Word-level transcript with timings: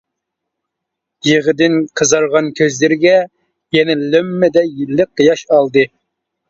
يىغىدىن 1.29 1.75
قىزارغان 2.01 2.49
كۆزلىرىگە 2.61 3.15
يەنە 3.81 4.01
لۆممىدە 4.05 4.67
لىق 4.99 5.27
ياش 5.31 5.51
ئالدى. 5.57 5.91